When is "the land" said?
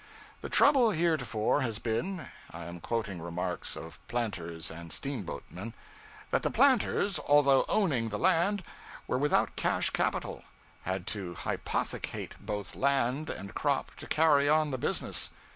8.09-8.63